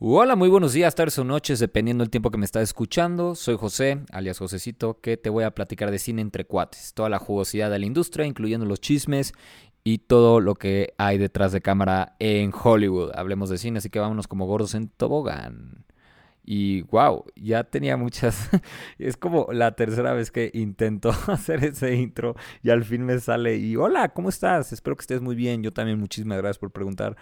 [0.00, 3.34] Hola, muy buenos días, tardes o noches, dependiendo del tiempo que me estás escuchando.
[3.34, 7.18] Soy José, alias Josecito, que te voy a platicar de cine entre cuates, toda la
[7.18, 9.32] jugosidad de la industria, incluyendo los chismes
[9.82, 13.10] y todo lo que hay detrás de cámara en Hollywood.
[13.16, 15.84] Hablemos de cine, así que vámonos como gordos en tobogán.
[16.44, 18.50] Y wow, ya tenía muchas.
[18.98, 23.56] es como la tercera vez que intento hacer ese intro y al fin me sale.
[23.56, 24.72] Y hola, ¿cómo estás?
[24.72, 25.64] Espero que estés muy bien.
[25.64, 27.16] Yo también, muchísimas gracias por preguntar.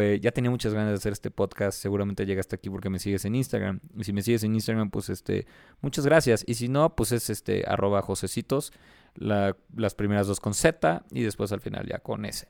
[0.00, 1.78] Eh, ya tenía muchas ganas de hacer este podcast.
[1.78, 3.80] Seguramente llegaste aquí porque me sigues en Instagram.
[3.96, 5.46] Y si me sigues en Instagram, pues este,
[5.80, 6.44] muchas gracias.
[6.46, 8.72] Y si no, pues es este arroba josecitos.
[9.16, 12.48] las primeras dos con Z y después al final ya con S.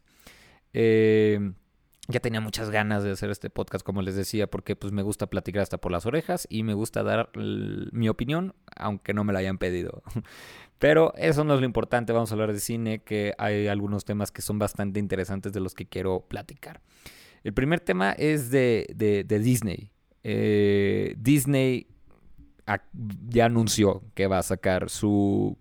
[0.72, 1.52] Eh,
[2.08, 5.26] ya tenía muchas ganas de hacer este podcast, como les decía, porque pues me gusta
[5.26, 9.38] platicar hasta por las orejas y me gusta dar mi opinión, aunque no me la
[9.38, 10.02] hayan pedido.
[10.78, 14.30] Pero eso no es lo importante, vamos a hablar de cine, que hay algunos temas
[14.30, 16.82] que son bastante interesantes de los que quiero platicar.
[17.44, 19.90] El primer tema es de, Disney.
[20.22, 21.86] Eh, Disney
[23.28, 25.58] ya anunció que va a sacar su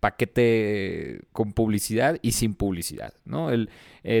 [0.00, 3.14] paquete con publicidad y sin publicidad.
[3.24, 3.50] ¿no?
[3.50, 3.68] El,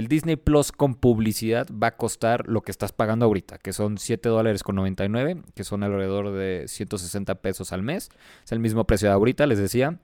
[0.08, 4.28] Disney Plus con publicidad va a costar lo que estás pagando ahorita, que son 7
[4.28, 8.10] dólares con 99, que son alrededor de 160 pesos al mes.
[8.44, 10.00] Es el mismo precio de ahorita, les decía,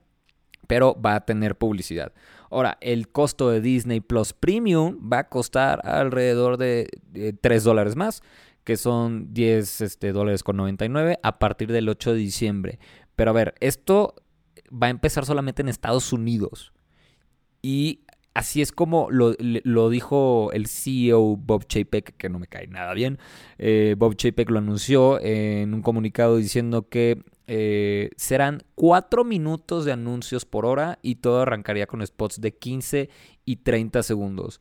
[0.67, 2.13] pero va a tener publicidad.
[2.49, 6.87] Ahora, el costo de Disney Plus Premium va a costar alrededor de,
[7.41, 8.21] 3 dólares más,
[8.63, 12.79] que son 10 este, dólares con 99 a partir del 8 de diciembre.
[13.15, 14.15] Pero a ver, esto
[14.71, 16.73] va a empezar solamente en Estados Unidos.
[17.61, 18.01] Y
[18.33, 23.19] así es como lo, dijo el CEO Bob Chapek, que no me cae nada bien.
[23.57, 27.23] Eh, Bob Chapek lo anunció en un comunicado diciendo que
[27.55, 33.11] eh, serán 4 minutos de anuncios por hora y todo arrancaría con spots de 15
[33.45, 34.59] y 30 segundos.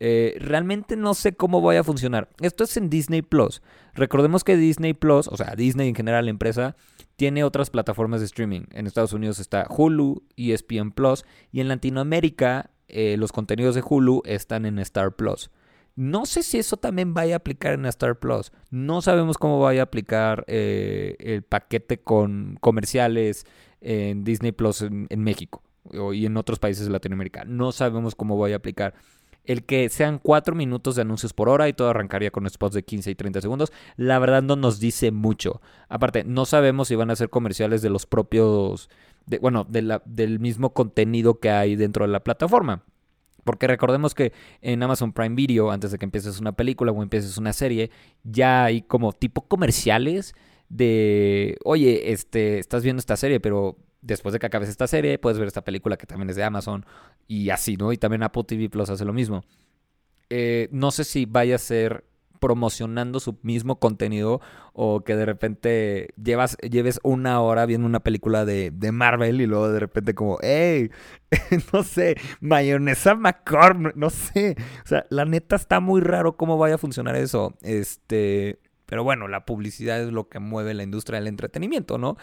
[0.00, 2.30] Eh, realmente no sé cómo vaya a funcionar.
[2.40, 3.62] Esto es en Disney Plus.
[3.94, 6.74] Recordemos que Disney Plus, o sea, Disney en general, la empresa,
[7.14, 8.62] tiene otras plataformas de streaming.
[8.72, 14.22] En Estados Unidos está Hulu, ESPN Plus, y en Latinoamérica eh, los contenidos de Hulu
[14.24, 15.52] están en Star Plus.
[15.94, 18.50] No sé si eso también vaya a aplicar en Star Plus.
[18.70, 23.46] No sabemos cómo vaya a aplicar eh, el paquete con comerciales
[23.80, 25.62] en Disney Plus en, México
[26.12, 27.44] y en otros países de Latinoamérica.
[27.44, 28.94] No sabemos cómo vaya a aplicar.
[29.44, 32.84] El que sean cuatro minutos de anuncios por hora y todo arrancaría con spots de
[32.84, 35.60] 15 y 30 segundos, la verdad no nos dice mucho.
[35.88, 38.88] Aparte, no sabemos si van a ser comerciales de los propios,
[39.40, 42.84] bueno, del mismo contenido que hay dentro de la plataforma.
[43.44, 47.38] Porque recordemos que en Amazon Prime Video, antes de que empieces una película o empieces
[47.38, 47.90] una serie,
[48.22, 50.34] ya hay como tipo comerciales
[50.68, 55.38] de, oye, este, estás viendo esta serie, pero después de que acabes esta serie, puedes
[55.38, 56.84] ver esta película que también es de Amazon
[57.26, 57.92] y así, ¿no?
[57.92, 59.44] Y también Apple TV Plus hace lo mismo.
[60.30, 62.04] Eh, no sé si vaya a ser
[62.42, 64.40] promocionando su mismo contenido
[64.72, 69.70] o que de repente llevas, lleves una hora viendo una película de, Marvel y luego
[69.70, 70.90] de repente como, hey,
[71.72, 74.56] no sé, mayonesa McCormick, no sé.
[74.84, 77.54] O sea, la neta está muy raro cómo vaya a funcionar eso.
[77.62, 82.16] Este, pero bueno, la publicidad es lo que mueve la industria del entretenimiento, ¿no?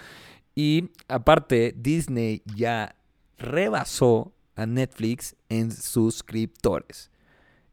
[0.53, 2.97] Y aparte, Disney ya
[3.37, 7.09] rebasó a Netflix en suscriptores.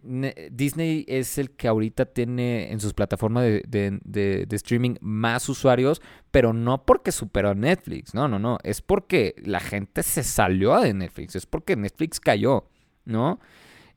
[0.04, 6.84] Disney es el que ahorita tiene en sus plataformas de, streaming más usuarios, pero no
[6.84, 11.36] porque superó a Netflix, no, no, no, es porque la gente se salió de Netflix,
[11.36, 12.68] es porque Netflix cayó,
[13.04, 13.40] ¿no?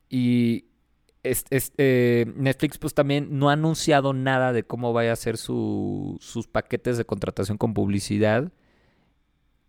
[0.10, 0.66] Y
[1.24, 6.98] eh, Netflix pues también no ha anunciado nada de cómo vaya a ser sus paquetes
[6.98, 8.52] de contratación con publicidad.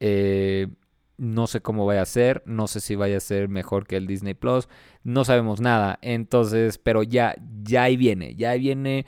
[0.01, 0.69] Eh,
[1.19, 4.07] no sé cómo vaya a ser, no sé si vaya a ser mejor que el
[4.07, 4.69] Disney Plus,
[5.05, 5.99] no sabemos nada.
[6.01, 9.05] Entonces, pero ya, ya ahí viene, ya viene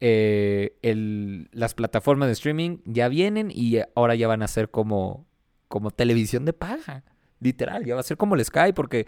[0.00, 0.74] eh,
[1.52, 5.26] las plataformas de streaming, ya vienen y ahora ya van a ser como,
[5.68, 7.04] como televisión de paga,
[7.38, 9.06] literal, ya va a ser como el Sky, porque,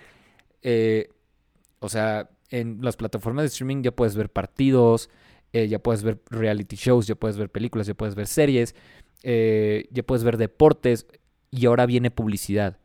[1.81, 5.10] o sea, en las plataformas de streaming ya puedes ver partidos,
[5.52, 8.75] eh, ya puedes ver reality shows, ya puedes ver películas, ya puedes ver series,
[9.22, 11.06] eh, ya puedes ver deportes
[11.52, 12.78] y ahora viene publicidad.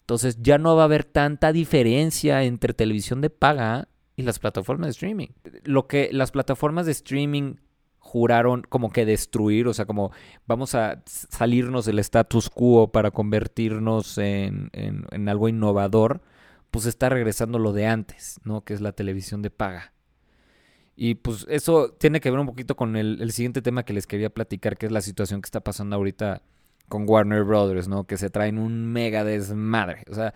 [0.00, 4.86] Entonces ya no va a haber tanta diferencia entre televisión de paga y las plataformas
[4.86, 5.28] de streaming.
[5.64, 7.56] Lo que las plataformas de streaming
[7.98, 10.12] juraron como que destruir, o sea, como
[10.46, 16.22] vamos a salirnos del status quo para convertirnos en, en algo innovador
[16.74, 18.64] pues está regresando lo de antes, ¿no?
[18.64, 19.92] Que es la televisión de paga.
[20.96, 24.28] Y pues eso tiene que ver un poquito con el, siguiente tema que les quería
[24.28, 26.42] platicar, que es la situación que está pasando ahorita
[26.88, 28.04] con Warner Brothers, ¿no?
[28.04, 30.04] Que se traen un mega desmadre.
[30.10, 30.34] O sea,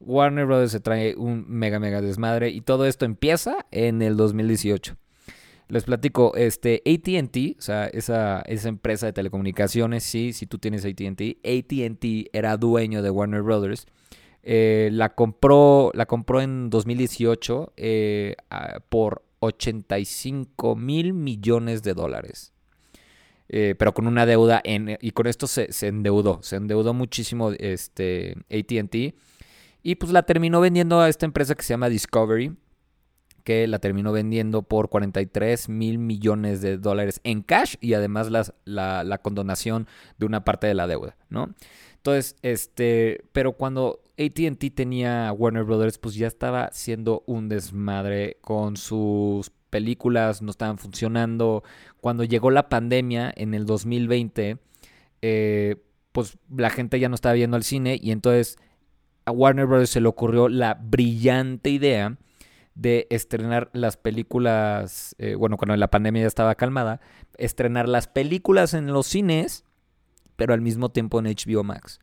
[0.00, 2.50] Warner Brothers se trae un mega, mega desmadre.
[2.50, 4.96] Y todo esto empieza en el 2018.
[5.68, 10.86] Les platico, este, ATT, o sea, esa, esa empresa de telecomunicaciones, sí, si tú tienes
[10.86, 13.86] ATT, ATT era dueño de Warner Brothers
[14.42, 18.34] eh, la, compró, la compró en 2018 eh,
[18.88, 22.54] por 85 mil millones de dólares.
[23.48, 28.36] Eh, pero con una deuda en, y con esto se, endeudó, se endeudó muchísimo este,
[28.50, 29.14] ATT
[29.82, 32.54] y pues la terminó vendiendo a esta empresa que se llama Discovery,
[33.44, 39.04] que la terminó vendiendo por 43 mil millones de dólares en cash y además la,
[39.04, 39.86] la condonación
[40.18, 41.54] de una parte de la deuda, ¿no?
[41.98, 48.76] Entonces, este, pero cuando ATT tenía Warner Brothers, pues ya estaba siendo un desmadre con
[48.76, 51.62] sus películas, no estaban funcionando.
[52.00, 54.58] Cuando llegó la pandemia en el 2020,
[55.22, 55.76] eh,
[56.12, 58.58] pues la gente ya no estaba viendo al cine y entonces
[59.24, 62.16] a Warner Brothers se le ocurrió la brillante idea
[62.74, 67.00] de estrenar las películas, eh, bueno, cuando la pandemia ya estaba calmada,
[67.36, 69.64] estrenar las películas en los cines
[70.38, 71.98] pero al mismo tiempo en HBO Max.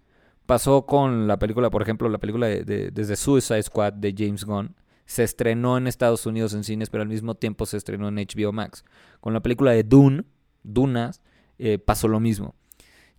[0.46, 4.76] Pasó con la película, por ejemplo, la película de, desde Suicide Squad de James Gunn.
[5.06, 8.52] Se estrenó en Estados Unidos en cines, pero al mismo tiempo se estrenó en HBO
[8.52, 8.84] Max.
[9.20, 10.24] Con la película de Dune,
[10.64, 11.22] Dunas,
[11.60, 12.56] eh, pasó lo mismo.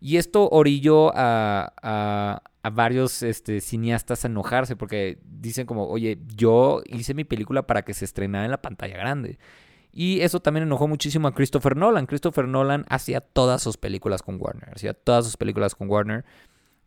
[0.01, 6.83] Y esto orilló a, a, varios este, cineastas a enojarse porque dicen como, oye, yo
[6.87, 9.39] hice mi película para que se estrenara en la pantalla grande.
[9.93, 12.05] Y eso también enojó muchísimo a Christopher Nolan.
[12.05, 14.71] Christopher Nolan hacía todas sus películas con Warner.
[14.75, 16.27] Hacía todas sus películas con Warner.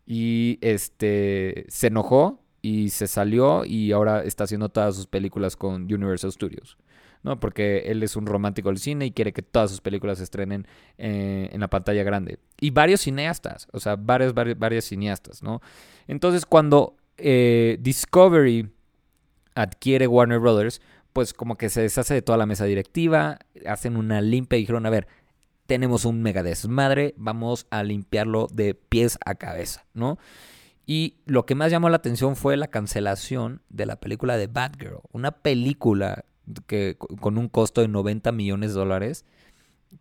[0.06, 5.84] Y este se enojó y se salió y ahora está haciendo todas sus películas con
[5.84, 6.78] Universal Studios.
[7.24, 7.40] ¿no?
[7.40, 10.68] Porque él es un romántico del cine y quiere que todas sus películas se estrenen
[10.98, 12.40] eh, en la pantalla grande.
[12.60, 15.62] Y varios cineastas, o sea, varios, varios, cineastas, ¿no?
[16.08, 18.70] Entonces, cuando eh, Discovery
[19.56, 20.82] adquiere Warner Brothers,
[21.12, 24.86] pues como que se deshace de toda la mesa directiva, hacen una limpia y dijeron,
[24.86, 25.08] a ver,
[25.66, 30.18] tenemos un mega desmadre, vamos a limpiarlo de pies a cabeza, ¿no?
[30.92, 35.02] Y lo que más llamó la atención fue la cancelación de la película de Batgirl,
[35.12, 36.26] una película
[36.66, 39.24] que con un costo de 90 millones de dólares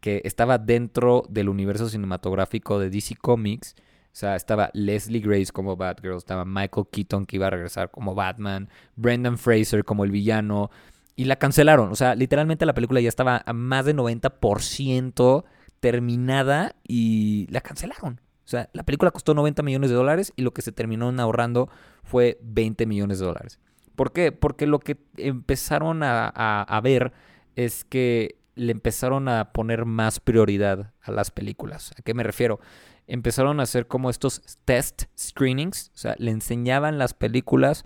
[0.00, 3.74] que estaba dentro del universo cinematográfico de DC Comics.
[3.78, 3.82] O
[4.12, 8.70] sea, estaba Leslie Grace como Batgirl, estaba Michael Keaton que iba a regresar como Batman,
[8.96, 10.70] Brendan Fraser como el villano,
[11.14, 11.92] y la cancelaron.
[11.92, 15.44] O sea, literalmente la película ya estaba a más de 90%
[15.80, 18.22] terminada y la cancelaron.
[18.48, 21.68] O sea, la película costó 90 millones de dólares y lo que se terminó ahorrando
[22.02, 23.60] fue 20 millones de dólares.
[23.94, 24.32] ¿Por qué?
[24.32, 27.12] Porque lo que empezaron a, a ver
[27.56, 31.92] es que le empezaron a poner más prioridad a las películas.
[31.98, 32.58] ¿A qué me refiero?
[33.06, 37.84] Empezaron a hacer como estos test screenings, o sea, le enseñaban las películas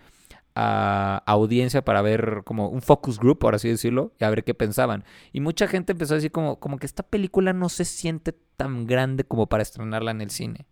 [0.55, 4.55] a audiencia para ver como un focus group, por así decirlo, y a ver qué
[4.55, 5.05] pensaban.
[5.33, 8.87] Y mucha gente empezó a decir como, como que esta película no se siente tan
[8.87, 10.67] grande como para estrenarla en el cine.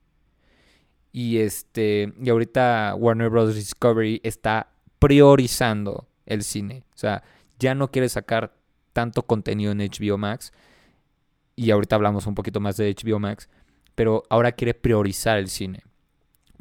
[1.13, 3.55] Y este, y ahorita Warner Bros.
[3.55, 6.85] Discovery está priorizando el cine.
[6.95, 7.23] O sea,
[7.59, 8.55] ya no quiere sacar
[8.93, 10.53] tanto contenido en HBO Max.
[11.57, 13.49] Y ahorita hablamos un poquito más de HBO Max.
[13.95, 15.83] Pero ahora quiere priorizar el cine.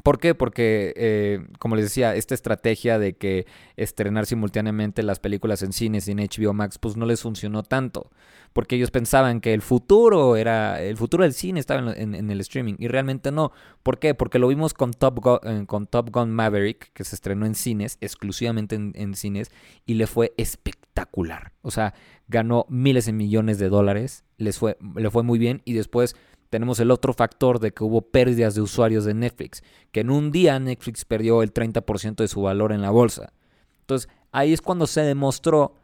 [0.02, 0.34] ¿Por qué?
[0.34, 6.08] Porque, eh, como les decía, esta estrategia de que estrenar simultáneamente las películas en cines
[6.08, 8.10] y en HBO Max, pues no les funcionó tanto.
[8.52, 10.82] Porque ellos pensaban que el futuro era.
[10.82, 12.74] El futuro del cine estaba en, el streaming.
[12.78, 13.52] Y realmente no.
[13.82, 14.14] ¿Por qué?
[14.14, 17.54] Porque lo vimos con Top, Gun, eh, con Top Gun Maverick, que se estrenó en
[17.54, 19.52] cines, exclusivamente en, cines,
[19.86, 21.52] y le fue espectacular.
[21.62, 21.94] O sea,
[22.26, 24.24] ganó miles de millones de dólares.
[24.36, 25.62] Les fue, le fue muy bien.
[25.64, 26.16] Y después
[26.50, 30.30] tenemos el otro factor de que hubo pérdidas de usuarios de Netflix, que en un
[30.30, 33.32] día Netflix perdió el 30% de su valor en la bolsa.
[33.80, 35.74] Entonces, ahí es cuando se demostró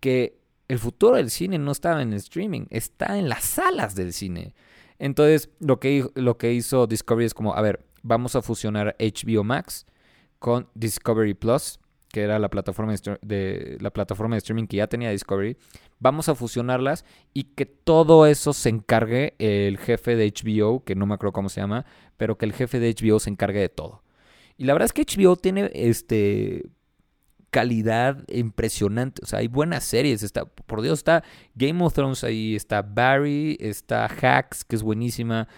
[0.00, 4.12] que el futuro del cine no estaba en el streaming, está en las salas del
[4.12, 4.54] cine.
[4.98, 9.44] Entonces, lo que, lo que hizo Discovery es como, a ver, vamos a fusionar HBO
[9.44, 9.86] Max
[10.38, 15.10] con Discovery Plus que era la plataforma de, la plataforma de streaming que ya tenía
[15.10, 15.56] Discovery,
[15.98, 21.06] vamos a fusionarlas y que todo eso se encargue el jefe de HBO, que no
[21.06, 21.84] me acuerdo cómo se llama,
[22.16, 24.02] pero que el jefe de HBO se encargue de todo.
[24.56, 26.70] Y la verdad es que HBO tiene este
[27.50, 32.54] calidad impresionante, o sea, hay buenas series, está por Dios está Game of Thrones ahí,
[32.54, 35.48] está Barry, está Hacks, que es buenísima.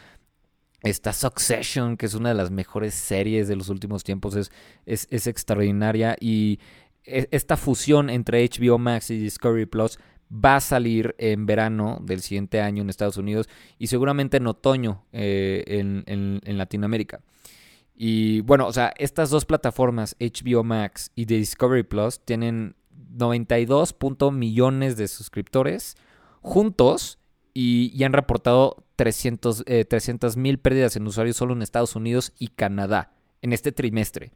[0.83, 4.51] Está Succession, que es una de las mejores series de los últimos tiempos, es,
[4.87, 6.17] es, extraordinaria.
[6.21, 6.61] Y
[7.05, 9.99] e, esta fusión entre HBO Max y Discovery Plus
[10.33, 15.05] va a salir en verano del siguiente año en Estados Unidos y seguramente en otoño
[15.13, 17.21] eh, en, en, Latinoamérica.
[17.97, 22.77] Y bueno, o sea, estas dos plataformas, HBO Max y Discovery Plus, tienen
[23.11, 23.97] 92
[24.33, 25.97] millones de suscriptores
[26.41, 27.19] juntos
[27.55, 29.87] y, han reportado 300 eh,
[30.37, 33.13] mil pérdidas en usuarios solo en Estados Unidos y Canadá
[33.43, 34.33] en este trimestre.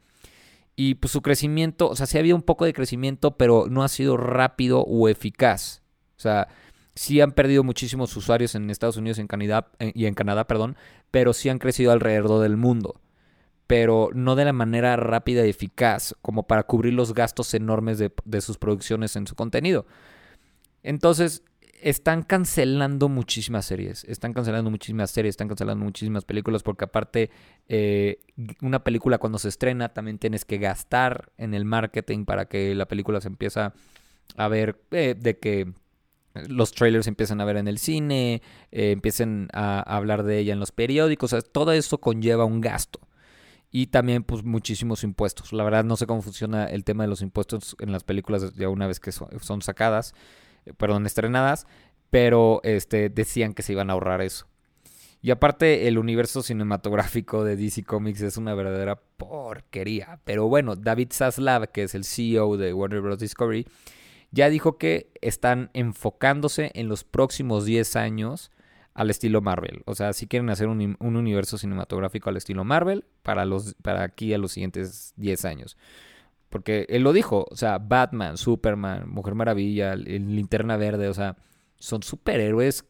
[0.76, 3.82] Y pues su crecimiento, o sea, sí ha habido un poco de crecimiento, pero no
[3.82, 5.82] ha sido rápido o eficaz.
[6.16, 6.46] O sea,
[6.94, 10.76] sí han perdido muchísimos usuarios en Estados Unidos en Canadá, eh, y en Canadá, perdón,
[11.10, 13.00] pero sí han crecido alrededor del mundo.
[13.66, 18.40] Pero no de la manera rápida y eficaz como para cubrir los gastos enormes de
[18.40, 19.86] sus producciones en su contenido.
[20.84, 21.42] Entonces,
[21.82, 24.04] están cancelando muchísimas series.
[24.04, 27.30] Están cancelando muchísimas series, están cancelando muchísimas películas porque aparte
[27.68, 28.20] eh,
[28.62, 32.86] una película cuando se estrena también tienes que gastar en el marketing para que la
[32.86, 33.74] película se empieza
[34.36, 35.72] a ver eh, de que
[36.48, 40.60] los trailers empiezan a ver en el cine, eh, empiecen a, hablar de ella en
[40.60, 43.00] los periódicos, todo eso conlleva un gasto.
[43.74, 45.52] Y también pues muchísimos impuestos.
[45.52, 48.68] La verdad no sé cómo funciona el tema de los impuestos en las películas ya
[48.68, 50.14] una vez que son sacadas
[50.76, 51.66] perdón, estrenadas,
[52.10, 54.46] pero este, decían que se iban a ahorrar eso.
[55.24, 60.18] Y aparte, el universo cinematográfico de DC Comics es una verdadera porquería.
[60.24, 63.20] Pero bueno, David Zaslav, que es el CEO de Warner Bros.
[63.20, 63.66] Discovery,
[64.32, 68.50] ya dijo que están enfocándose en los próximos 10 años
[68.94, 69.82] al estilo Marvel.
[69.86, 74.02] O sea, si quieren hacer un, un, universo cinematográfico al estilo Marvel para, los, para
[74.02, 75.76] aquí a los siguientes 10 años.
[76.52, 81.38] Porque él lo dijo, o sea, Batman, Superman, Mujer Maravilla, Linterna Verde, o sea,
[81.78, 82.84] son superhéroes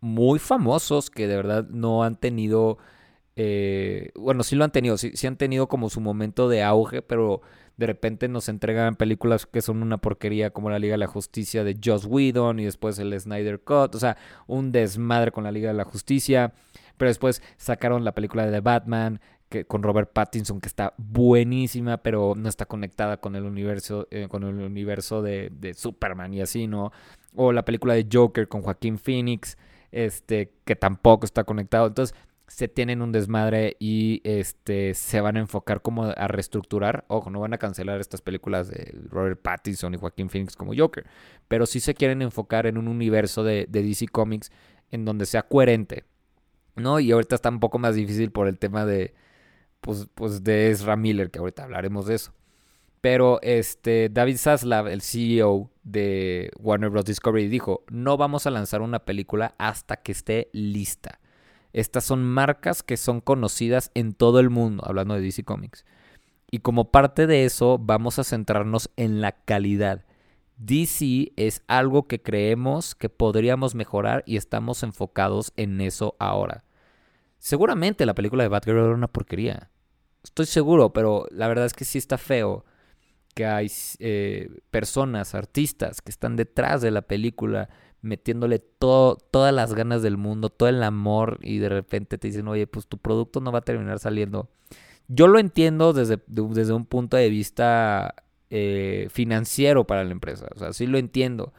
[0.00, 2.78] muy famosos que de verdad no han tenido,
[3.34, 7.42] eh, bueno, sí lo han tenido, sí, han tenido como su momento de auge, pero
[7.76, 11.64] de repente nos entregan películas que son una porquería como la Liga de la Justicia
[11.64, 15.70] de Joss Whedon y después el Snyder Cut, o sea, un desmadre con la Liga
[15.70, 16.52] de la Justicia,
[16.96, 22.34] pero después sacaron la película de Batman, que, con Robert Pattinson, que está buenísima, pero
[22.36, 26.92] no está conectada con el universo, eh, con el universo de, Superman y así, ¿no?
[27.34, 29.56] O la película de Joker con Joaquín Phoenix,
[29.92, 31.86] este, que tampoco está conectado.
[31.86, 32.14] Entonces,
[32.46, 37.04] se tienen un desmadre y este se van a enfocar como a reestructurar.
[37.08, 41.06] Ojo, no van a cancelar estas películas de Robert Pattinson y Joaquín Phoenix como Joker,
[41.46, 44.50] pero sí se quieren enfocar en un universo de, de DC Comics
[44.90, 46.04] en donde sea coherente,
[46.74, 47.00] ¿no?
[47.00, 49.12] Y ahorita está un poco más difícil por el tema de,
[49.80, 52.32] pues, pues de Ezra Miller, que ahorita hablaremos de eso.
[53.00, 57.04] Pero este David Zaslav, el CEO de Warner Bros.
[57.04, 61.20] Discovery, dijo, no vamos a lanzar una película hasta que esté lista.
[61.72, 65.84] Estas son marcas que son conocidas en todo el mundo, hablando de DC Comics.
[66.50, 70.04] Y como parte de eso, vamos a centrarnos en la calidad.
[70.56, 76.64] DC es algo que creemos que podríamos mejorar y estamos enfocados en eso ahora.
[77.38, 79.70] Seguramente la película de Batgirl era una porquería.
[80.22, 82.64] Estoy seguro, pero la verdad es que sí está feo
[83.34, 87.68] que hay eh, personas, artistas que están detrás de la película
[88.00, 92.48] metiéndole todo, todas las ganas del mundo, todo el amor y de repente te dicen,
[92.48, 94.48] oye, pues tu producto no va a terminar saliendo.
[95.08, 98.14] Yo lo entiendo desde, desde un punto de vista
[98.50, 101.52] eh, financiero para la empresa, o sea, sí lo entiendo.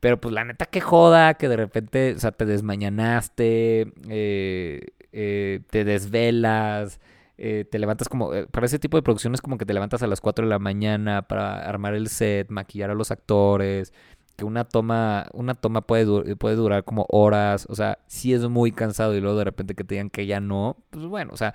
[0.00, 5.60] Pero pues la neta que joda, que de repente, o sea, te desmañanaste, eh, eh,
[5.70, 7.00] te desvelas,
[7.38, 10.06] eh, te levantas como, eh, para ese tipo de producciones como que te levantas a
[10.06, 13.92] las 4 de la mañana para armar el set, maquillar a los actores,
[14.36, 18.72] que una toma, una toma puede, puede durar como horas, o sea, si es muy
[18.72, 21.54] cansado y luego de repente que te digan que ya no, pues bueno, o sea,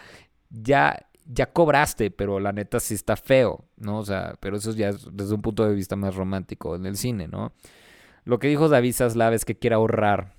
[0.49, 3.99] ya, ya cobraste, pero la neta sí está feo, ¿no?
[3.99, 6.97] O sea, pero eso ya es desde un punto de vista más romántico en el
[6.97, 7.53] cine, ¿no?
[8.25, 10.36] Lo que dijo David Zaslav es que quiere ahorrar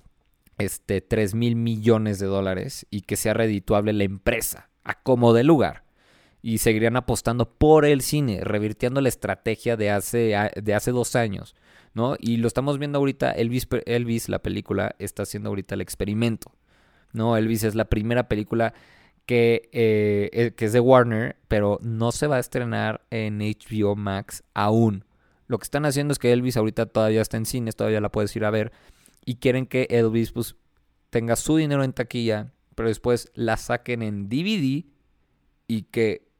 [0.59, 5.43] este 3 mil millones de dólares y que sea redituable la empresa, a como de
[5.43, 5.83] lugar.
[6.41, 11.55] Y seguirían apostando por el cine, revirtiendo la estrategia de hace, de hace dos años,
[11.93, 12.15] ¿no?
[12.19, 16.51] Y lo estamos viendo ahorita, Elvis, Elvis, la película, está haciendo ahorita el experimento,
[17.11, 17.35] ¿no?
[17.35, 18.73] Elvis es la primera película
[19.25, 23.95] que, eh, eh, que es de Warner, pero no se va a estrenar en HBO
[23.95, 25.05] Max aún.
[25.45, 28.35] Lo que están haciendo es que Elvis ahorita todavía está en cines, todavía la puedes
[28.35, 28.71] ir a ver.
[29.29, 30.55] Y quieren que Elvis pues,
[31.11, 34.85] tenga su dinero en taquilla, pero después la saquen en DVD
[35.67, 36.31] y que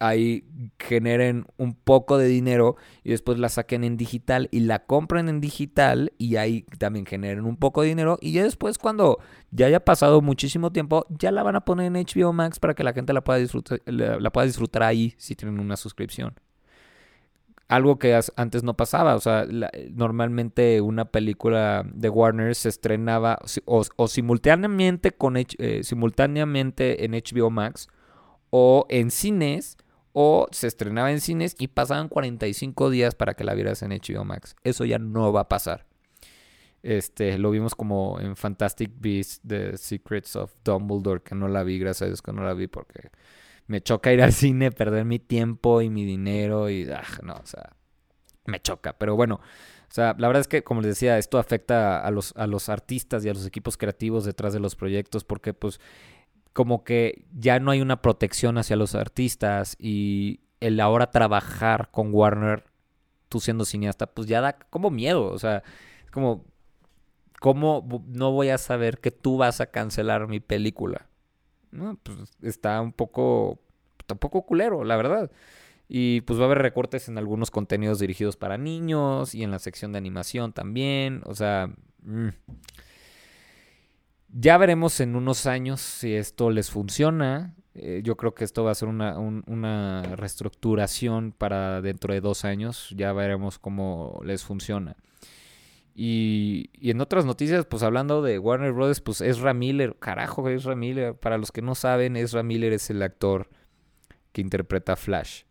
[0.00, 5.28] ahí generen un poco de dinero y después la saquen en digital y la compren
[5.28, 8.16] en digital y ahí también generen un poco de dinero.
[8.22, 9.18] Y ya después cuando
[9.50, 12.82] ya haya pasado muchísimo tiempo ya la van a poner en HBO Max para que
[12.82, 16.34] la gente la pueda disfrutar, la pueda disfrutar ahí si tienen una suscripción
[17.68, 19.14] algo que antes no pasaba.
[19.14, 19.46] O sea,
[19.90, 25.46] normalmente una película de Warner se estrenaba o, simultáneamente, con, eh,
[25.82, 27.88] simultáneamente en HBO Max
[28.50, 29.76] o en cines
[30.12, 34.24] o se estrenaba en cines y pasaban 45 días para que la vieras en HBO
[34.24, 34.56] Max.
[34.64, 35.86] Eso ya no va a pasar.
[36.82, 41.78] Este, lo vimos como en Fantastic Beasts, The Secrets of Dumbledore, que no la vi,
[41.78, 43.10] gracias a Dios que no la vi porque
[43.68, 47.46] me choca ir al cine, perder mi tiempo y mi dinero y, ah, no, o
[47.46, 47.76] sea,
[48.46, 48.98] me choca.
[48.98, 52.34] Pero bueno, o sea, la verdad es que, como les decía, esto afecta a los,
[52.36, 55.80] a los artistas y a los equipos creativos detrás de los proyectos porque, pues,
[56.52, 62.12] como que ya no hay una protección hacia los artistas y el ahora trabajar con
[62.12, 62.64] Warner,
[63.28, 65.62] tú siendo cineasta, pues ya da como miedo, o sea,
[66.04, 66.44] es como,
[67.40, 71.07] ¿cómo no voy a saber que tú vas a cancelar mi película?
[71.70, 71.98] ¿No?
[72.02, 73.58] Pues está un poco,
[74.10, 75.30] un poco culero, la verdad.
[75.88, 79.58] Y pues va a haber recortes en algunos contenidos dirigidos para niños y en la
[79.58, 81.22] sección de animación también.
[81.24, 81.70] O sea,
[82.02, 82.28] mm.
[84.28, 87.54] ya veremos en unos años si esto les funciona.
[87.74, 92.44] Eh, yo creo que esto va a ser una, una reestructuración para dentro de dos
[92.44, 92.92] años.
[92.94, 94.96] Ya veremos cómo les funciona.
[96.00, 101.16] Y, en otras noticias, pues hablando de Warner Brothers, pues Ezra Miller, carajo, Ezra Miller.
[101.16, 103.48] Para los que no saben, Ezra Miller es el actor
[104.30, 105.42] que interpreta Flash.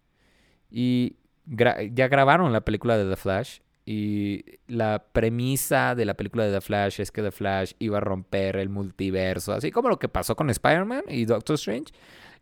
[0.71, 3.59] Y ya grabaron la película de The Flash.
[3.85, 8.01] Y la premisa de la película de The Flash es que The Flash iba a
[8.01, 11.91] romper el multiverso, así como lo que pasó con Spider-Man y Doctor Strange.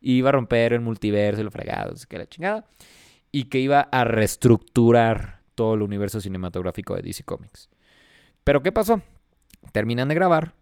[0.01, 2.67] Iba a romper el multiverso y lo fregado, así que la chingada.
[3.31, 7.67] Y que iba a reestructurar todo el universo cinematográfico de DC Comics.
[8.45, 9.01] Pero ¿qué pasó?
[9.73, 10.53] Terminan de grabar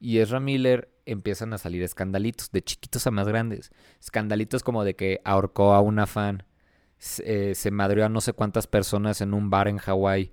[0.00, 3.70] y Ezra Miller empiezan a salir escandalitos, de chiquitos a más grandes.
[4.00, 6.44] Escandalitos como de que ahorcó a una fan,
[6.98, 10.32] se eh, madrió a no sé cuántas personas en un bar en Hawái,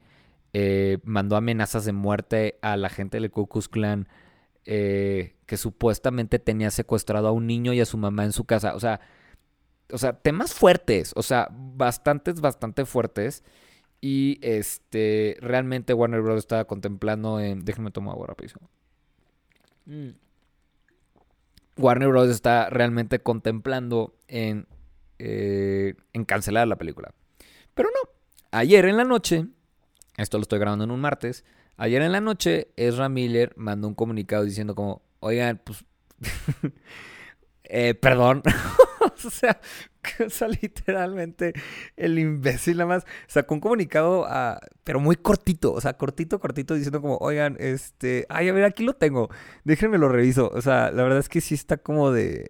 [0.54, 4.08] eh, mandó amenazas de muerte a la gente del Ku Klux Klan,
[4.66, 8.76] eh, que supuestamente tenía secuestrado a un niño y a su mamá en su casa.
[8.76, 9.02] O sea,
[9.92, 13.44] o sea, temas fuertes, o sea, bastantes, bastante fuertes.
[14.06, 16.40] Y este, realmente Warner Bros.
[16.40, 17.64] estaba contemplando en.
[17.64, 18.70] Déjenme tomar agua rapidísimo.
[19.86, 20.10] Mm.
[21.78, 22.28] Warner Bros.
[22.28, 24.68] está realmente contemplando en,
[25.20, 27.14] eh, en cancelar la película.
[27.74, 28.10] Pero no.
[28.52, 29.48] Ayer en la noche,
[30.18, 31.46] esto lo estoy grabando en un martes.
[31.78, 35.86] Ayer en la noche, Ezra Miller mandó un comunicado diciendo como, oigan, pues,
[37.64, 38.44] eh, perdón.
[39.28, 39.60] o sea,
[40.20, 41.54] o literalmente
[41.96, 46.76] el imbécil nada más sacó un comunicado, a, pero muy cortito, o sea, cortito, cortito,
[46.76, 49.30] diciendo como, oigan, este, ay, a ver, aquí lo tengo,
[49.64, 50.50] déjenme lo reviso.
[50.54, 52.50] O sea, la verdad es que sí está como de,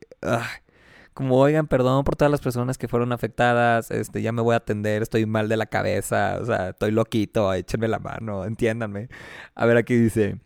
[1.13, 4.57] como, oigan, perdón por todas las personas que fueron afectadas, este, ya me voy a
[4.57, 9.09] atender, estoy mal de la cabeza, o sea, estoy loquito, échenme la mano, entiéndanme.
[9.55, 10.39] A ver, aquí dice,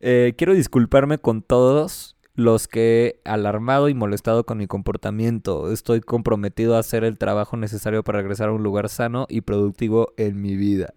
[0.00, 5.70] eh, quiero disculparme con todos los que he alarmado y molestado con mi comportamiento.
[5.72, 10.12] Estoy comprometido a hacer el trabajo necesario para regresar a un lugar sano y productivo
[10.16, 10.92] en mi vida.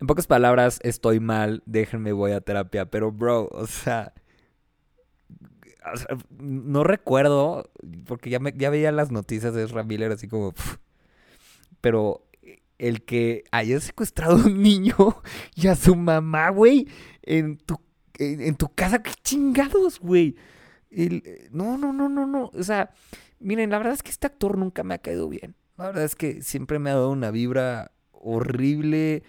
[0.00, 2.90] En pocas palabras, estoy mal, déjenme voy a terapia.
[2.90, 4.12] Pero, bro, o sea,
[6.38, 7.70] no recuerdo,
[8.06, 10.54] porque ya, me, ya veía las noticias de Ezra Miller así como...
[11.80, 12.26] pero
[12.78, 14.94] el que haya secuestrado a un niño
[15.54, 16.88] y a su mamá, güey,
[17.22, 17.78] en tu
[18.20, 20.36] en, tu casa, qué chingados, güey.
[20.90, 22.50] Y, no, no, no, no, no.
[22.54, 22.90] O sea,
[23.38, 25.54] miren, la verdad es que este actor nunca me ha caído bien.
[25.78, 29.22] La verdad es que siempre me ha dado una vibra horrible.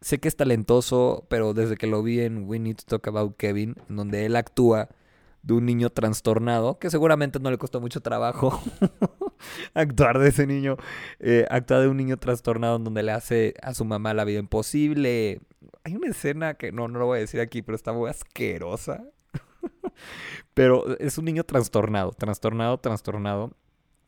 [0.00, 3.36] Sé que es talentoso, pero desde que lo vi en We Need to Talk About
[3.38, 4.90] Kevin, donde él actúa
[5.42, 8.62] de un niño trastornado, que seguramente no le costó mucho trabajo
[9.74, 10.76] actuar de ese niño,
[11.20, 14.40] eh, actuar de un niño trastornado en donde le hace a su mamá la vida
[14.40, 15.40] imposible.
[15.84, 19.04] Hay una escena que no, no lo voy a decir aquí, pero está muy asquerosa.
[20.54, 23.52] pero es un niño trastornado, trastornado, trastornado.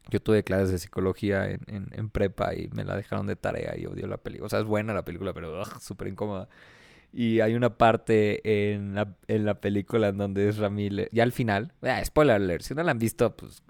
[0.09, 3.87] Yo tuve clases de psicología en, en, prepa y me la dejaron de tarea y
[3.87, 4.47] odio la película.
[4.47, 6.49] O sea, es buena la película, pero súper incómoda.
[7.13, 11.09] Y hay una parte en la, en la película en donde es Ramírez.
[11.13, 13.63] Ya al final, ya, spoiler alert, si no la han visto, pues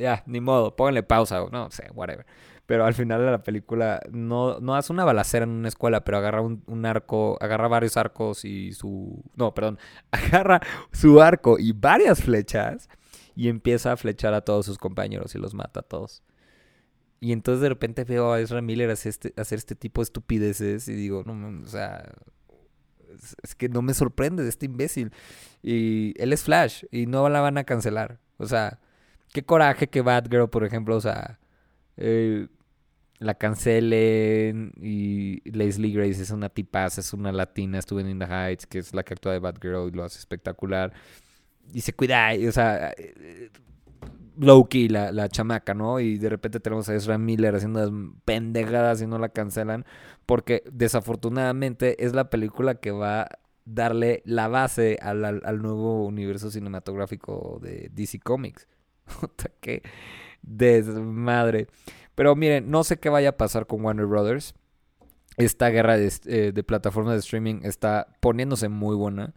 [0.00, 2.26] ya, ni modo, pónganle pausa no sé, whatever.
[2.66, 6.18] Pero al final de la película no, no hace una balacera en una escuela, pero
[6.18, 9.22] agarra un, arco, agarra varios arcos y su...
[9.34, 9.78] No, perdón,
[10.10, 10.60] agarra
[10.92, 12.88] su arco y varias flechas
[13.34, 16.22] y empieza a flechar a todos sus compañeros y los mata a todos.
[17.20, 20.88] Y entonces de repente veo a Ezra Miller hacer este, hacer este tipo de estupideces
[20.88, 22.12] y digo, no, o sea,
[23.42, 25.12] es, que no me sorprende de este imbécil.
[25.62, 28.18] Y él es Flash y no la van a cancelar.
[28.38, 28.80] O sea,
[29.32, 31.38] qué coraje que Batgirl, por ejemplo, o sea,
[31.96, 32.48] eh,
[33.18, 38.26] la cancelen y Leslie Grace es una tipaza, es una latina, estuvo en In the
[38.26, 40.92] Heights, que es la que actúa de Batgirl y lo hace espectacular.
[41.72, 42.92] Y se cuida, o sea,
[44.36, 46.00] Loki, la, la chamaca, ¿no?
[46.00, 49.84] Y de repente tenemos a Ezra Miller haciendo pendejadas y no la cancelan,
[50.26, 53.28] porque desafortunadamente es la película que va a
[53.64, 58.66] darle la base al, al nuevo universo cinematográfico de DC Comics.
[59.60, 59.82] qué
[60.42, 61.68] desmadre.
[62.14, 64.54] Pero miren, no sé qué vaya a pasar con Warner Brothers.
[65.36, 69.32] Esta guerra de, eh, plataformas de streaming está poniéndose muy buena.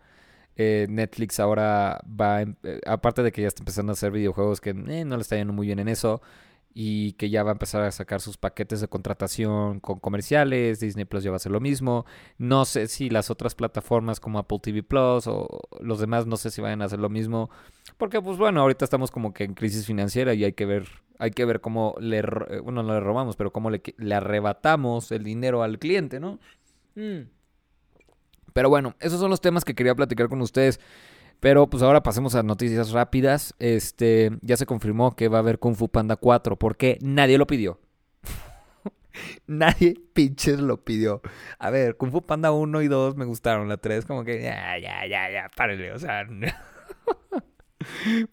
[0.58, 4.62] Eh, Netflix ahora va, em, eh, aparte de que ya está empezando a hacer videojuegos
[4.62, 6.22] que no le está yendo muy bien en eso,
[6.78, 11.06] y que ya va a empezar a sacar sus paquetes de contratación con comerciales, Disney
[11.06, 12.06] Plus ya va a hacer lo mismo.
[12.38, 15.48] No sé si las otras plataformas como Apple TV Plus o
[15.80, 17.50] los demás no sé si vayan a hacer lo mismo,
[17.98, 20.86] porque pues bueno, ahorita estamos como que en crisis financiera y hay que ver
[21.18, 25.14] hay que ver cómo le eh, bueno, no le robamos, pero cómo le, le arrebatamos
[25.14, 26.40] el dinero al cliente, ¿no?
[26.96, 27.30] Mm.
[28.52, 30.82] Pero bueno, esos son los temas que quería platicar con ustedes.
[31.40, 33.56] Pero pues ahora pasemos a noticias rápidas.
[33.60, 37.48] Este, ya se confirmó que va a haber Kung Fu Panda 4 porque nadie lo
[37.48, 37.80] pidió.
[39.48, 41.22] nadie pinches lo pidió.
[41.60, 44.78] A ver, Kung Fu Panda 1 y 2 me gustaron, la 3 como que ya,
[44.80, 46.26] ya, ya, ya, párenle, o sea,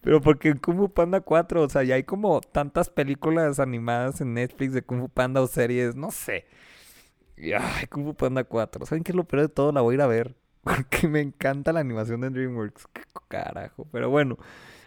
[0.01, 4.33] Pero porque Kung Fu Panda 4, o sea, ya hay como tantas películas animadas en
[4.33, 6.45] Netflix de Kung Fu Panda o series, no sé.
[7.37, 8.85] Ay, Kung Fu Panda 4.
[8.85, 9.71] ¿Saben qué es lo peor de todo?
[9.71, 10.35] La voy a ir a ver.
[10.63, 12.87] Porque me encanta la animación de DreamWorks.
[12.93, 13.87] ¿Qué carajo?
[13.91, 14.37] Pero bueno.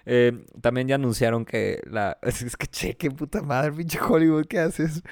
[0.09, 2.17] Eh, también ya anunciaron que la...
[2.23, 5.03] Es que cheque, puta madre, pinche Hollywood, ¿qué haces?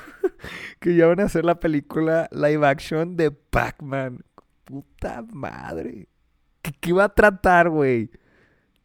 [0.80, 4.24] que ya van a hacer la película live action de Pac-Man.
[4.64, 6.08] Puta madre.
[6.62, 8.10] ¿Qué, ¿Qué, va a tratar, güey?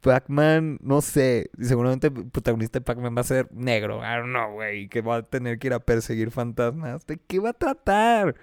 [0.02, 1.52] Pac-Man, no sé.
[1.62, 4.00] Seguramente el protagonista de Pac-Man va a ser negro.
[4.00, 4.90] I don't know, güey.
[4.90, 7.06] Que va a tener que ir a perseguir fantasmas.
[7.06, 8.36] ¿De qué va a tratar?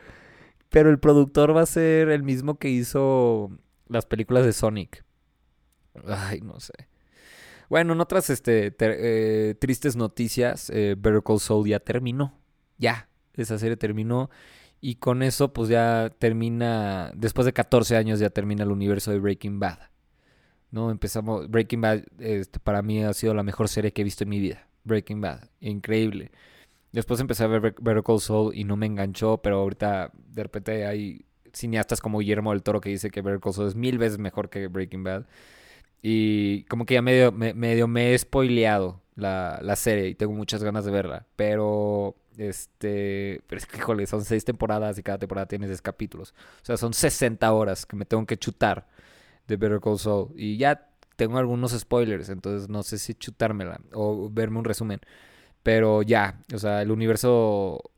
[0.73, 3.51] Pero el productor va a ser el mismo que hizo
[3.89, 5.05] las películas de Sonic.
[6.07, 6.73] Ay, no sé.
[7.69, 12.41] Bueno, en otras este, eh, tristes noticias, eh, Better Call Saul ya terminó.
[12.79, 14.31] Ya, esa serie terminó.
[14.81, 19.19] Y con eso, pues ya termina, después de 14 años ya termina el universo de
[19.19, 19.79] Breaking Bad.
[20.71, 20.91] ¿No?
[20.91, 24.31] Empezamos, Breaking Bad este, para mí ha sido la mejor serie que he visto en
[24.31, 24.67] mi vida.
[24.85, 26.33] Breaking Bad, increíble.
[26.93, 30.87] Después empecé a ver Better Call Saul y no me enganchó, pero ahorita de repente
[30.87, 34.19] hay cineastas como Guillermo del Toro que dice que Better Call Saul es mil veces
[34.19, 35.27] mejor que Breaking Bad.
[36.03, 40.33] Y como que ya medio me, medio me he spoileado la, la, serie y tengo
[40.33, 41.27] muchas ganas de verla.
[41.37, 46.35] Pero, este, pero es que, híjole, son seis temporadas y cada temporada tiene seis capítulos.
[46.63, 48.87] O sea, son 60 horas que me tengo que chutar
[49.47, 50.33] de Better Call Saul.
[50.37, 55.01] Y ya tengo algunos spoilers, entonces no sé si chutármela o verme un resumen.
[55.63, 57.93] Pero ya, o sea, el universo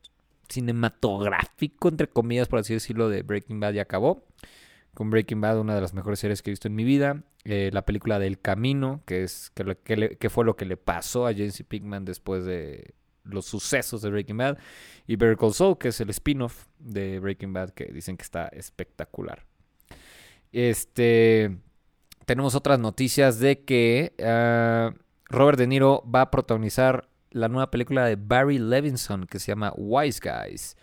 [0.48, 4.24] cinematográfico, entre comillas, por así decirlo, de Breaking Bad ya acabó.
[4.92, 7.24] Con Breaking Bad, una de las mejores series que he visto en mi vida.
[7.44, 11.34] Eh, la película del camino, que es que, que, fue lo que le pasó a
[11.34, 14.58] Jesse Pinkman después de los sucesos de Breaking Bad.
[15.06, 18.48] Y Better Call Saul, que es el spin-off de Breaking Bad, que dicen que está
[18.48, 19.44] espectacular.
[20.52, 21.56] Este.
[22.26, 24.94] Tenemos otras noticias de que ah,
[25.26, 29.72] Robert De Niro va a protagonizar la nueva película de Barry Levinson que se llama
[29.76, 30.76] Wise Guys,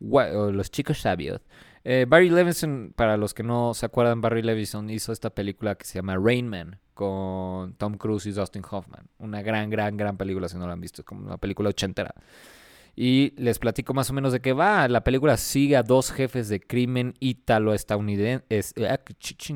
[0.00, 1.40] Los Chicos Sabios.
[1.84, 5.84] Eh, Barry Levinson, para los que no se acuerdan, Barry Levinson hizo esta película que
[5.84, 9.08] se llama Rain Man con Tom Cruise y Dustin Hoffman.
[9.18, 11.02] Una gran, gran, gran película si no la han visto.
[11.02, 12.14] Es como una película ochentera.
[12.94, 14.86] Y les platico más o menos de qué va.
[14.88, 18.74] La película sigue a dos jefes de crimen ítalo-estadounidenses.
[18.88, 19.00] Ah,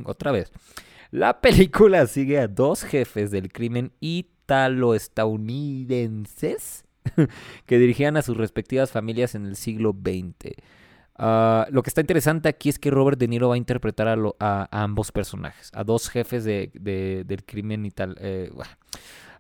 [0.04, 0.52] otra vez.
[1.10, 3.92] La película sigue a dos jefes del crimen
[4.46, 6.84] ítalo-estadounidenses
[7.66, 10.54] que dirigían a sus respectivas familias en el siglo XX.
[11.18, 14.68] Ah, lo que está interesante aquí es que Robert De Niro va a interpretar a,
[14.70, 16.70] ambos personajes, a dos jefes de,
[17.26, 18.20] del crimen italiano.
[18.22, 18.52] Eh,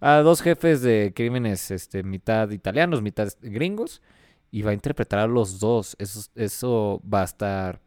[0.00, 4.02] a dos jefes de crímenes este, mitad italianos, mitad gringos,
[4.50, 5.96] y va a interpretar a los dos.
[5.98, 7.80] Eso, eso va a estar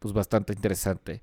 [0.00, 1.22] pues bastante interesante.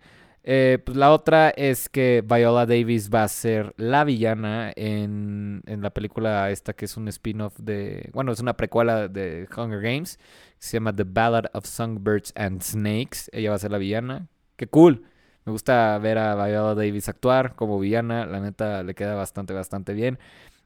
[0.50, 5.82] Eh, pues la otra es que Viola Davis va a ser la villana en, en
[5.82, 8.10] la película esta que es un spin-off de...
[8.14, 10.18] Bueno, es una precuela de Hunger Games.
[10.58, 13.30] Se llama The Ballad of Songbirds and Snakes.
[13.34, 14.30] Ella va a ser la villana.
[14.56, 15.04] ¡Qué cool!
[15.44, 18.26] Me gusta ver a Viola Davis actuar como villana.
[18.26, 20.18] La neta le queda bastante, bastante bien.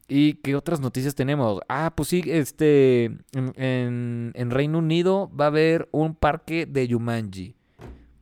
[0.07, 1.59] ¿Y qué otras noticias tenemos?
[1.67, 3.05] Ah, pues sí, este.
[3.33, 7.55] En, en, Reino Unido va a haber un parque de Yumanji.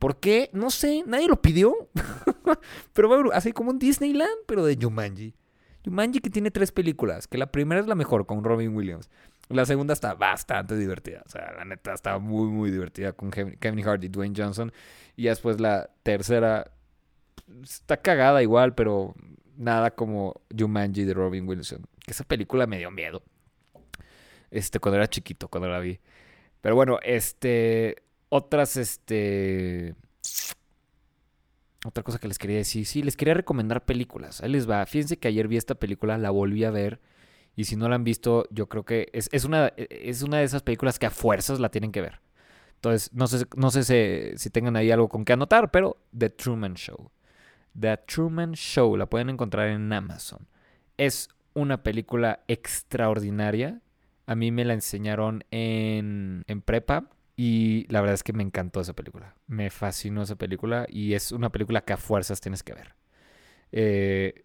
[0.00, 0.48] ¿Por qué?
[0.54, 1.90] No sé, nadie lo pidió.
[2.94, 5.34] pero así como un Disneyland, pero de Yumanji.
[5.84, 9.10] Yumanji que tiene tres películas, que la primera es la mejor con Robin Williams.
[9.50, 11.22] La segunda está bastante divertida.
[11.26, 14.72] O sea, la neta está muy, muy divertida con Kevin Hart y Dwayne Johnson.
[15.16, 16.70] Y después la tercera
[17.62, 19.14] está cagada igual, pero
[19.58, 21.84] nada como Jumanji de Robin Wilson.
[22.06, 23.22] Que esa película me dio miedo.
[24.50, 26.00] Este, cuando era chiquito, cuando la vi.
[26.62, 27.96] Pero bueno, este.
[28.30, 29.96] Otras, este.
[31.84, 32.86] Otra cosa que les quería decir.
[32.86, 34.40] Sí, les quería recomendar películas.
[34.40, 34.86] Ahí les va.
[34.86, 37.00] Fíjense que ayer vi esta película, la volví a ver.
[37.56, 40.62] Y si no la han visto, yo creo que es, una, es una de esas
[40.62, 42.20] películas que a fuerzas la tienen que ver.
[42.76, 46.74] Entonces, no sé, no sé si, tengan ahí algo con qué anotar, pero The Truman
[46.74, 47.10] Show.
[47.78, 50.46] The Truman Show la pueden encontrar en Amazon.
[50.96, 53.80] Es una película extraordinaria.
[54.26, 57.10] A mí me la enseñaron en, en prepa
[57.42, 59.34] y la verdad es que me encantó esa película.
[59.46, 62.94] Me fascinó esa película y es una película que a fuerzas tienes que ver.
[63.72, 64.44] Eh,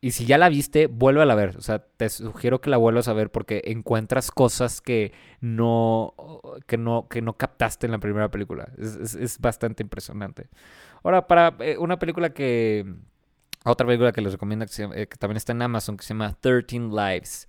[0.00, 1.56] y si ya la viste, vuelve a la ver.
[1.56, 6.14] O sea, te sugiero que la vuelvas a ver porque encuentras cosas que no,
[6.68, 8.68] que no, que no captaste en la primera película.
[8.78, 10.46] Es, bastante impresionante.
[11.02, 12.86] Ahora, para eh, una película que...
[13.64, 16.36] Otra película que les recomiendo que, eh, que, también está en Amazon, que se llama
[16.40, 17.48] 13 Lives.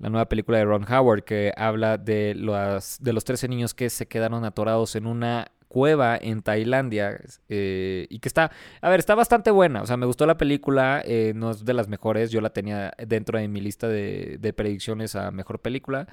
[0.00, 3.90] La nueva película de Ron Howard que habla de los, de los 13 niños que
[3.90, 9.14] se quedaron atorados en una cueva en Tailandia eh, y que está, a ver, está
[9.14, 12.40] bastante buena, o sea, me gustó la película, eh, no es de las mejores, yo
[12.40, 16.08] la tenía dentro de mi lista de, predicciones a mejor película,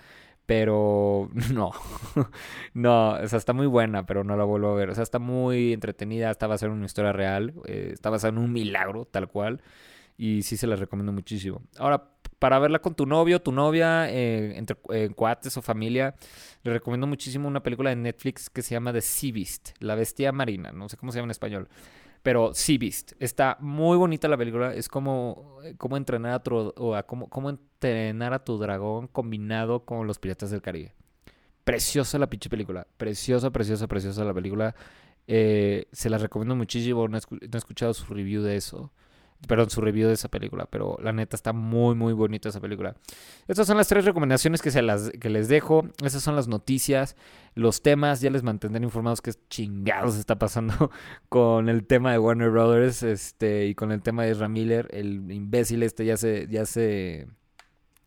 [0.45, 1.71] pero no,
[2.75, 5.17] no, o sea, está muy buena, pero no la vuelvo a ver, o sea, está
[5.17, 9.27] muy entretenida, está basada en una historia real, eh, está basada en un milagro, tal
[9.27, 9.63] cual,
[10.17, 11.63] y sí se la recomiendo muchísimo.
[11.79, 12.03] Ahora,
[12.39, 16.15] para verla con tu novio, tu novia, eh, entre eh, cuates o familia,
[16.63, 20.31] le recomiendo muchísimo una película de Netflix que se llama The Sea Beast, la bestia
[20.31, 21.67] marina, no sé cómo se llama en español,
[22.21, 23.13] pero Sea Beast.
[23.19, 28.33] Está muy bonita la película, es como, eh, como entrenar a tu, o cómo, entrenar
[28.33, 30.93] a tu dragón combinado con los piratas del Caribe.
[31.63, 34.75] Preciosa la pinche película, preciosa, preciosa, preciosa la película.
[35.27, 38.91] se la recomiendo muchísimo, no he escuchado su review de eso
[39.45, 42.95] perdón, su review de esa película, pero la neta está muy, muy bonita esa película.
[43.47, 45.87] Estas son las tres recomendaciones que, se las, que les dejo.
[46.03, 47.15] Esas son las noticias,
[47.53, 50.91] los temas, ya les mantendré informados qué chingados está pasando
[51.29, 54.87] con el tema de Warner Brothers este, y con el tema de Ezra Miller.
[54.91, 57.27] El imbécil este ya se, ya se,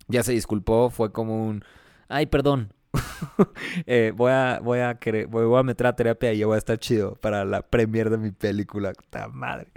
[0.08, 1.64] ya se disculpó, fue como un,
[2.08, 2.72] ay, perdón,
[3.86, 4.98] eh, voy a voy a
[5.28, 8.18] voy, a meter a terapia y ya voy a estar chido para la premier de
[8.18, 8.92] mi película.
[8.92, 9.68] Puta madre.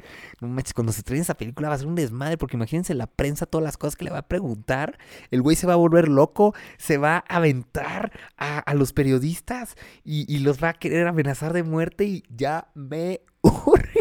[0.42, 3.08] No manches, cuando se trae esa película va a ser un desmadre, porque imagínense la
[3.08, 4.98] prensa, todas las cosas que le va a preguntar.
[5.32, 10.26] El güey se va a volver loco, se va a aventar a, los periodistas y,
[10.34, 13.22] y, los va a querer amenazar de muerte y ya me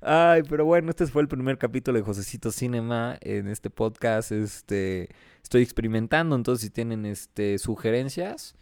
[0.00, 4.32] Ay, pero bueno, este fue el primer capítulo de Josecito Cinema en este podcast.
[4.32, 5.08] Este
[5.44, 6.34] estoy experimentando.
[6.34, 8.56] Entonces, si tienen este, sugerencias,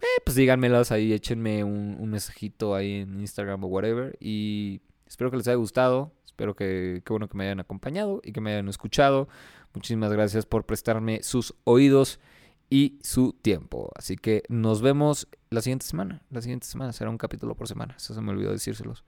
[0.00, 4.18] eh, pues díganmelas ahí, échenme un, mensajito ahí en Instagram o whatever.
[4.20, 6.12] Y espero que les haya gustado.
[6.26, 9.28] Espero que, qué bueno que me hayan acompañado y que me hayan escuchado.
[9.72, 12.20] Muchísimas gracias por prestarme sus oídos
[12.68, 13.90] y su tiempo.
[13.94, 16.22] Así que nos vemos la siguiente semana.
[16.30, 17.94] La siguiente semana será un capítulo por semana.
[17.96, 19.04] Eso se me olvidó decírselos.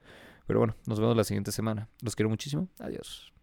[0.47, 1.89] Pero bueno, nos vemos la siguiente semana.
[2.01, 2.69] Los quiero muchísimo.
[2.79, 3.36] Adiós.